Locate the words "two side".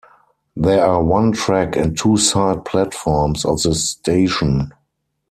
1.95-2.65